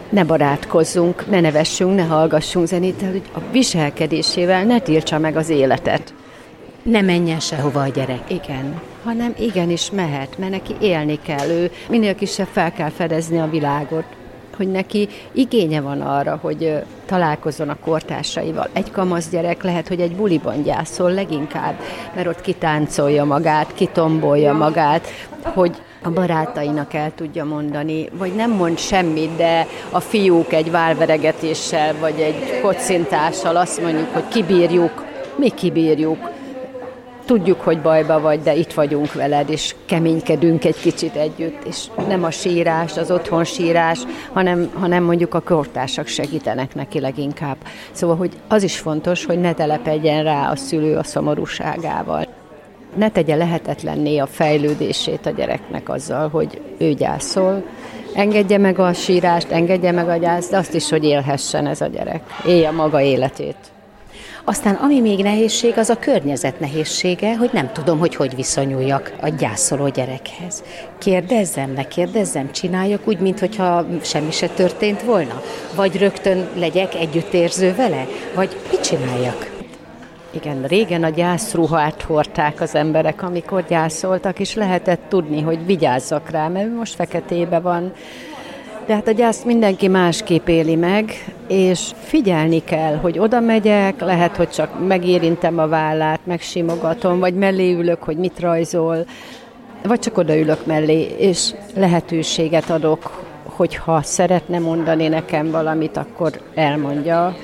ne 0.09 0.23
barátkozzunk, 0.23 1.29
ne 1.29 1.39
nevessünk, 1.39 1.95
ne 1.95 2.03
hallgassunk 2.03 2.67
zenét, 2.67 3.01
hogy 3.01 3.21
a 3.33 3.39
viselkedésével 3.51 4.63
ne 4.63 4.79
tiltsa 4.79 5.19
meg 5.19 5.35
az 5.35 5.49
életet. 5.49 6.13
Ne 6.83 7.01
menjen 7.01 7.39
sehova 7.39 7.81
a 7.81 7.87
gyerek. 7.87 8.21
Igen, 8.27 8.81
hanem 9.03 9.33
igenis 9.39 9.91
mehet, 9.91 10.37
mert 10.37 10.51
neki 10.51 10.75
élni 10.79 11.19
kell. 11.21 11.49
Ő 11.49 11.71
minél 11.89 12.15
kisebb 12.15 12.47
fel 12.51 12.71
kell 12.73 12.89
fedezni 12.89 13.39
a 13.39 13.49
világot, 13.49 14.05
hogy 14.57 14.71
neki 14.71 15.07
igénye 15.31 15.81
van 15.81 16.01
arra, 16.01 16.39
hogy 16.41 16.73
találkozzon 17.05 17.69
a 17.69 17.77
kortársaival. 17.79 18.69
Egy 18.73 18.91
kamasz 18.91 19.29
gyerek 19.29 19.63
lehet, 19.63 19.87
hogy 19.87 19.99
egy 19.99 20.15
buliban 20.15 20.63
gyászol 20.63 21.11
leginkább, 21.11 21.79
mert 22.15 22.27
ott 22.27 22.41
kitáncolja 22.41 23.23
magát, 23.23 23.73
kitombolja 23.73 24.53
magát, 24.53 25.07
hogy 25.43 25.81
a 26.05 26.11
barátainak 26.11 26.93
el 26.93 27.11
tudja 27.15 27.45
mondani, 27.45 28.09
vagy 28.17 28.35
nem 28.35 28.51
mond 28.51 28.77
semmit, 28.77 29.35
de 29.35 29.67
a 29.89 29.99
fiúk 29.99 30.53
egy 30.53 30.71
válveregetéssel, 30.71 31.95
vagy 31.99 32.19
egy 32.19 32.59
kocintással 32.61 33.55
azt 33.55 33.81
mondjuk, 33.81 34.13
hogy 34.13 34.27
kibírjuk, 34.27 35.05
mi 35.35 35.49
kibírjuk. 35.49 36.33
Tudjuk, 37.25 37.61
hogy 37.61 37.81
bajba 37.81 38.19
vagy, 38.19 38.41
de 38.41 38.55
itt 38.55 38.73
vagyunk 38.73 39.13
veled, 39.13 39.49
és 39.49 39.75
keménykedünk 39.85 40.65
egy 40.65 40.79
kicsit 40.79 41.15
együtt, 41.15 41.63
és 41.63 41.87
nem 42.07 42.23
a 42.23 42.31
sírás, 42.31 42.97
az 42.97 43.11
otthon 43.11 43.43
sírás, 43.43 43.99
hanem, 44.33 44.71
hanem 44.73 45.03
mondjuk 45.03 45.33
a 45.33 45.39
kortársak 45.39 46.07
segítenek 46.07 46.75
neki 46.75 46.99
leginkább. 46.99 47.57
Szóval, 47.91 48.15
hogy 48.15 48.31
az 48.47 48.63
is 48.63 48.79
fontos, 48.79 49.25
hogy 49.25 49.39
ne 49.39 49.53
telepedjen 49.53 50.23
rá 50.23 50.49
a 50.51 50.55
szülő 50.55 50.97
a 50.97 51.03
szomorúságával 51.03 52.34
ne 52.95 53.09
tegye 53.09 53.35
lehetetlenné 53.35 54.17
a 54.17 54.25
fejlődését 54.25 55.25
a 55.25 55.29
gyereknek 55.29 55.89
azzal, 55.89 56.29
hogy 56.29 56.61
ő 56.77 56.93
gyászol, 56.93 57.63
engedje 58.13 58.57
meg 58.57 58.79
a 58.79 58.93
sírást, 58.93 59.51
engedje 59.51 59.91
meg 59.91 60.09
a 60.09 60.17
gyászt, 60.17 60.51
de 60.51 60.57
azt 60.57 60.73
is, 60.73 60.89
hogy 60.89 61.03
élhessen 61.03 61.67
ez 61.67 61.81
a 61.81 61.87
gyerek, 61.87 62.21
élje 62.47 62.71
maga 62.71 63.01
életét. 63.01 63.57
Aztán 64.47 64.75
ami 64.75 64.99
még 64.99 65.23
nehézség, 65.23 65.77
az 65.77 65.89
a 65.89 65.99
környezet 65.99 66.59
nehézsége, 66.59 67.35
hogy 67.35 67.49
nem 67.53 67.71
tudom, 67.71 67.99
hogy 67.99 68.15
hogy 68.15 68.35
viszonyuljak 68.35 69.13
a 69.21 69.29
gyászoló 69.29 69.87
gyerekhez. 69.87 70.63
Kérdezzem, 70.97 71.71
ne 71.71 71.83
kérdezzem, 71.83 72.51
csináljak 72.51 73.07
úgy, 73.07 73.19
mintha 73.19 73.85
semmi 74.01 74.31
se 74.31 74.47
történt 74.47 75.01
volna? 75.01 75.41
Vagy 75.75 75.97
rögtön 75.97 76.47
legyek 76.55 76.95
együttérző 76.95 77.73
vele? 77.75 78.07
Vagy 78.35 78.55
mit 78.71 78.81
csináljak? 78.81 79.54
Igen, 80.35 80.63
régen 80.63 81.03
a 81.03 81.09
gyászruhát 81.09 82.01
hordták 82.01 82.61
az 82.61 82.75
emberek, 82.75 83.23
amikor 83.23 83.65
gyászoltak, 83.67 84.39
és 84.39 84.55
lehetett 84.55 85.01
tudni, 85.09 85.41
hogy 85.41 85.65
vigyázzak 85.65 86.29
rá, 86.29 86.47
mert 86.47 86.75
most 86.75 86.95
feketébe 86.95 87.59
van. 87.59 87.93
De 88.85 88.93
hát 88.93 89.07
a 89.07 89.11
gyászt 89.11 89.45
mindenki 89.45 89.87
másképp 89.87 90.47
éli 90.47 90.75
meg, 90.75 91.11
és 91.47 91.91
figyelni 92.03 92.63
kell, 92.63 92.95
hogy 92.95 93.19
oda 93.19 93.39
megyek, 93.39 93.99
lehet, 93.99 94.35
hogy 94.35 94.49
csak 94.49 94.87
megérintem 94.87 95.59
a 95.59 95.67
vállát, 95.67 96.19
megsimogatom, 96.23 97.19
vagy 97.19 97.33
mellé 97.33 97.73
ülök, 97.73 98.03
hogy 98.03 98.17
mit 98.17 98.39
rajzol, 98.39 99.05
vagy 99.83 99.99
csak 99.99 100.17
odaülök 100.17 100.65
mellé, 100.65 101.15
és 101.17 101.53
lehetőséget 101.75 102.69
adok, 102.69 103.23
hogyha 103.43 104.01
szeretne 104.01 104.59
mondani 104.59 105.07
nekem 105.07 105.51
valamit, 105.51 105.97
akkor 105.97 106.31
elmondja. 106.55 107.35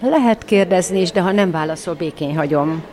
Lehet 0.00 0.44
kérdezni 0.44 1.00
is, 1.00 1.10
de 1.10 1.20
ha 1.20 1.32
nem 1.32 1.50
válaszol, 1.50 1.94
békén 1.94 2.36
hagyom, 2.36 2.84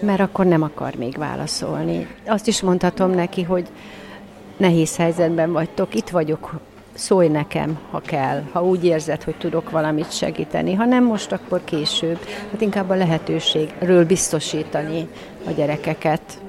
mert 0.00 0.20
akkor 0.20 0.46
nem 0.46 0.62
akar 0.62 0.94
még 0.94 1.16
válaszolni. 1.16 2.08
Azt 2.26 2.46
is 2.46 2.60
mondhatom 2.60 3.10
neki, 3.10 3.42
hogy 3.42 3.68
nehéz 4.56 4.96
helyzetben 4.96 5.52
vagytok, 5.52 5.94
itt 5.94 6.08
vagyok, 6.08 6.54
szólj 6.94 7.28
nekem, 7.28 7.78
ha 7.90 8.00
kell, 8.00 8.42
ha 8.52 8.64
úgy 8.64 8.84
érzed, 8.84 9.22
hogy 9.22 9.36
tudok 9.36 9.70
valamit 9.70 10.12
segíteni. 10.12 10.74
Ha 10.74 10.84
nem 10.84 11.04
most, 11.04 11.32
akkor 11.32 11.64
később. 11.64 12.18
Hát 12.50 12.60
inkább 12.60 12.90
a 12.90 12.94
lehetőségről 12.94 14.06
biztosítani 14.06 15.08
a 15.46 15.50
gyerekeket 15.50 16.40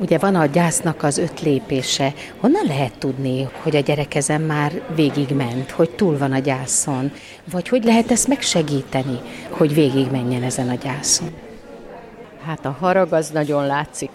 ugye 0.00 0.18
van 0.18 0.34
a 0.34 0.46
gyásznak 0.46 1.02
az 1.02 1.18
öt 1.18 1.40
lépése. 1.40 2.12
Honnan 2.40 2.66
lehet 2.66 2.98
tudni, 2.98 3.48
hogy 3.62 3.76
a 3.76 3.80
gyerek 3.80 4.16
már 4.46 4.82
végigment, 4.94 5.70
hogy 5.70 5.90
túl 5.90 6.18
van 6.18 6.32
a 6.32 6.38
gyászon? 6.38 7.12
Vagy 7.50 7.68
hogy 7.68 7.84
lehet 7.84 8.10
ezt 8.10 8.28
megsegíteni, 8.28 9.18
hogy 9.48 9.74
végigmenjen 9.74 10.42
ezen 10.42 10.68
a 10.68 10.74
gyászon? 10.74 11.30
Hát 12.44 12.64
a 12.64 12.76
harag 12.80 13.12
az 13.12 13.30
nagyon 13.30 13.66
látszik. 13.66 14.10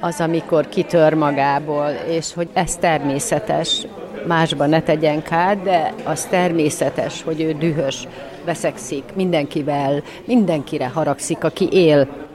Az, 0.00 0.20
amikor 0.20 0.68
kitör 0.68 1.14
magából, 1.14 1.88
és 2.08 2.34
hogy 2.34 2.48
ez 2.52 2.76
természetes. 2.76 3.86
másban 4.26 4.68
ne 4.68 4.82
tegyen 4.82 5.22
kár, 5.22 5.62
de 5.62 5.94
az 6.04 6.24
természetes, 6.24 7.22
hogy 7.22 7.40
ő 7.40 7.52
dühös, 7.52 8.08
veszekszik 8.44 9.04
mindenkivel, 9.14 10.02
mindenkire 10.24 10.88
haragszik, 10.88 11.44
aki 11.44 11.68
él. 11.72 12.27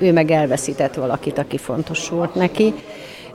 Ő 0.00 0.12
meg 0.12 0.30
elveszített 0.30 0.94
valakit, 0.94 1.38
aki 1.38 1.58
fontos 1.58 2.08
volt 2.08 2.34
neki. 2.34 2.74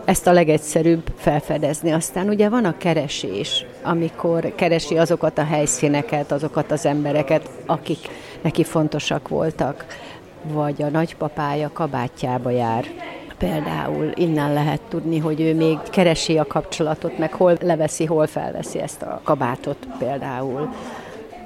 Ezt 0.05 0.27
a 0.27 0.31
legegyszerűbb 0.31 1.11
felfedezni. 1.15 1.91
Aztán 1.91 2.29
ugye 2.29 2.49
van 2.49 2.65
a 2.65 2.77
keresés, 2.77 3.65
amikor 3.83 4.55
keresi 4.55 4.97
azokat 4.97 5.37
a 5.37 5.43
helyszíneket, 5.43 6.31
azokat 6.31 6.71
az 6.71 6.85
embereket, 6.85 7.49
akik 7.65 7.99
neki 8.41 8.63
fontosak 8.63 9.27
voltak, 9.27 9.85
vagy 10.43 10.81
a 10.81 10.89
nagypapája 10.89 11.69
kabátjába 11.73 12.49
jár 12.49 12.85
Például 13.37 14.11
innen 14.13 14.53
lehet 14.53 14.81
tudni, 14.89 15.19
hogy 15.19 15.41
ő 15.41 15.55
még 15.55 15.77
keresi 15.89 16.37
a 16.37 16.47
kapcsolatot, 16.47 17.17
meg 17.17 17.33
hol 17.33 17.57
leveszi, 17.61 18.05
hol 18.05 18.27
felveszi 18.27 18.79
ezt 18.79 19.01
a 19.01 19.21
kabátot 19.23 19.87
például. 19.99 20.73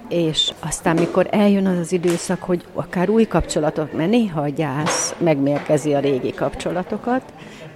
És 0.10 0.52
aztán, 0.60 0.96
mikor 0.96 1.28
eljön 1.32 1.66
az 1.66 1.78
az 1.78 1.92
időszak, 1.92 2.44
hogy 2.44 2.66
akár 2.74 3.10
új 3.10 3.24
kapcsolatok, 3.24 3.94
mert 3.94 4.10
néha 4.10 4.42
a 4.42 4.50
gyász 4.50 5.16
megmérkezi 5.18 5.94
a 5.94 6.00
régi 6.00 6.34
kapcsolatokat, 6.34 7.24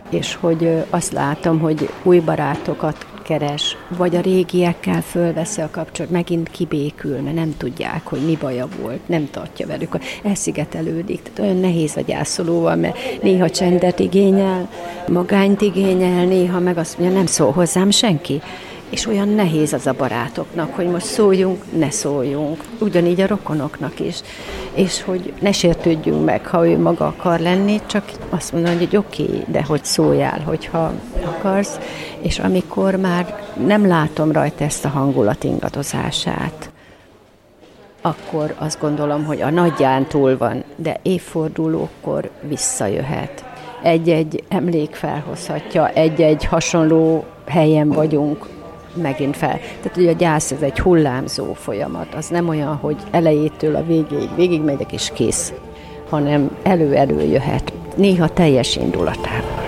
és 0.10 0.36
hogy 0.36 0.86
azt 0.89 1.12
látom, 1.12 1.60
hogy 1.60 1.89
új 2.04 2.19
barátokat 2.19 3.06
keres, 3.24 3.78
vagy 3.98 4.15
a 4.15 4.22
régiekkel 4.22 5.02
fölveszi 5.02 5.62
a 5.62 5.69
kapcsolat, 5.72 6.12
megint 6.12 6.50
kibékül, 6.50 7.22
mert 7.22 7.36
nem 7.36 7.58
tudják, 7.58 8.08
hogy 8.08 8.26
mi 8.26 8.38
baja 8.41 8.67
volt, 8.82 9.08
nem 9.08 9.30
tartja 9.32 9.67
velük, 9.67 9.98
elszigetelődik. 10.24 11.22
Tehát 11.22 11.39
olyan 11.39 11.58
nehéz 11.62 11.98
a 11.98 12.02
gyászolóval, 12.02 12.76
mert 12.76 12.98
néha 13.22 13.50
csendet 13.50 14.00
igényel, 14.00 14.69
magányt 15.08 15.62
igényel, 15.62 16.26
néha 16.26 16.60
meg 16.60 16.78
azt 16.78 16.98
mondja, 16.98 17.17
nem 17.17 17.26
szól 17.26 17.52
hozzám 17.52 17.89
senki 17.89 18.41
és 18.93 19.08
olyan 19.08 19.27
nehéz 19.27 19.73
az 19.73 19.88
a 19.88 19.93
barátoknak, 19.93 20.75
hogy 20.75 20.88
most 20.88 21.06
szóljunk, 21.06 21.63
ne 21.77 21.89
szóljunk. 21.89 22.63
Ugyanígy 22.79 23.21
a 23.21 23.27
rokonoknak 23.27 23.99
is. 23.99 24.21
És 24.73 25.01
hogy 25.01 25.34
ne 25.39 25.51
sértődjünk 25.51 26.25
meg, 26.25 26.47
ha 26.47 26.67
ő 26.67 26.79
maga 26.79 27.06
akar 27.06 27.39
lenni, 27.39 27.79
csak 27.86 28.12
azt 28.29 28.51
mondani, 28.51 28.77
hogy 28.77 28.95
oké, 28.95 29.23
okay, 29.23 29.43
de 29.47 29.63
hogy 29.63 29.84
szóljál, 29.84 30.39
hogyha 30.39 30.91
akarsz. 31.25 31.79
És 32.21 32.39
amikor 32.39 32.95
már 32.95 33.43
nem 33.65 33.88
látom 33.88 34.32
rajta 34.32 34.63
ezt 34.63 34.86
a 34.86 34.89
hangulat 34.89 35.43
ingadozását, 35.43 36.71
akkor 38.01 38.56
azt 38.58 38.79
gondolom, 38.79 39.25
hogy 39.25 39.41
a 39.41 39.49
nagyján 39.49 40.06
túl 40.06 40.38
van, 40.38 40.63
de 40.75 40.99
évfordulókor 41.01 42.29
visszajöhet. 42.47 43.45
Egy-egy 43.84 44.43
emlék 44.47 44.95
felhozhatja, 44.95 45.89
egy-egy 45.89 46.45
hasonló 46.45 47.25
helyen 47.45 47.89
vagyunk, 47.89 48.52
megint 48.95 49.38
fel. 49.38 49.60
Tehát 49.82 49.97
ugye 49.97 50.10
a 50.10 50.15
gyász 50.15 50.51
ez 50.51 50.62
egy 50.62 50.79
hullámzó 50.79 51.53
folyamat, 51.53 52.13
az 52.15 52.27
nem 52.27 52.47
olyan, 52.47 52.75
hogy 52.75 52.97
elejétől 53.12 53.75
a 53.75 53.86
végéig 53.86 54.29
végig 54.36 54.62
megyek 54.62 54.91
és 54.91 55.12
kész, 55.13 55.53
hanem 56.10 56.58
elő-elő 56.63 57.21
jöhet, 57.21 57.73
néha 57.95 58.29
teljes 58.29 58.75
indulatával. 58.75 59.63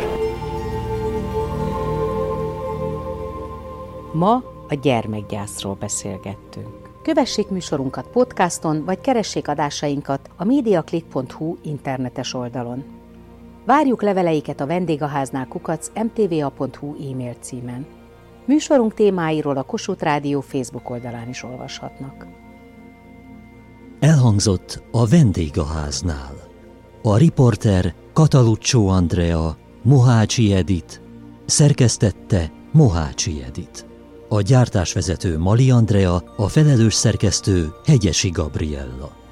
Ma 4.14 4.44
a 4.70 4.74
gyermekgyászról 4.82 5.78
beszélgettünk. 5.80 6.86
Kövessék 7.02 7.50
műsorunkat 7.50 8.08
podcaston, 8.08 8.84
vagy 8.86 9.02
keressék 9.02 9.48
adásainkat 9.48 10.30
a 10.38 10.44
mediaclick.hu 10.44 11.56
internetes 11.64 12.34
oldalon. 12.34 12.84
Várjuk 13.66 14.02
leveleiket 14.02 14.60
a 14.62 14.66
vendégháznál 14.66 15.48
kukac 15.48 15.92
mtva.hu 16.04 17.12
e-mail 17.12 17.36
címen. 17.40 17.86
Műsorunk 18.46 18.94
témáiról 18.94 19.58
a 19.58 19.64
Kossuth 19.64 20.04
Rádió 20.04 20.42
Facebook 20.42 20.90
oldalán 20.90 21.30
is 21.30 21.44
olvashatnak. 21.44 22.28
Elhangzott 24.00 24.84
a 24.92 25.08
vendégháznál. 25.08 26.34
A 27.04 27.18
riporter 27.18 27.94
Kataluccio 28.14 28.88
Andrea, 28.88 29.58
Mohácsi 29.82 30.54
Edit, 30.54 31.02
szerkesztette 31.46 32.52
Mohácsi 32.72 33.44
Edit. 33.48 33.86
A 34.30 34.42
gyártásvezető 34.42 35.38
Mali 35.38 35.72
Andrea, 35.72 36.24
a 36.38 36.48
felelős 36.48 36.94
szerkesztő 36.94 37.74
Hegyesi 37.86 38.30
Gabriella. 38.30 39.25